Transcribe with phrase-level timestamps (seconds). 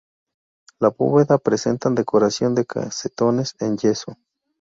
[0.79, 4.15] Las bóveda presentan decoración de casetones en yeso.